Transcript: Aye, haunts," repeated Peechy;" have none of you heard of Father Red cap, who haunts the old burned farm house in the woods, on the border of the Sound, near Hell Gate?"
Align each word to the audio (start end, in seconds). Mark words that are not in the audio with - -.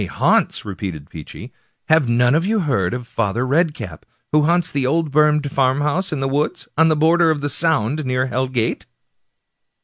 Aye, 0.01 0.05
haunts," 0.05 0.65
repeated 0.65 1.11
Peechy;" 1.11 1.51
have 1.87 2.09
none 2.09 2.33
of 2.33 2.43
you 2.43 2.61
heard 2.61 2.95
of 2.95 3.05
Father 3.05 3.45
Red 3.45 3.75
cap, 3.75 4.03
who 4.31 4.45
haunts 4.45 4.71
the 4.71 4.87
old 4.87 5.11
burned 5.11 5.51
farm 5.51 5.81
house 5.81 6.11
in 6.11 6.21
the 6.21 6.27
woods, 6.27 6.67
on 6.75 6.87
the 6.87 6.95
border 6.95 7.29
of 7.29 7.41
the 7.41 7.49
Sound, 7.49 8.03
near 8.03 8.25
Hell 8.25 8.47
Gate?" 8.47 8.87